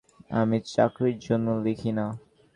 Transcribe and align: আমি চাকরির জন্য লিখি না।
আমি 0.31 0.57
চাকরির 0.67 1.17
জন্য 1.19 1.47
লিখি 1.65 1.91
না। 1.91 2.05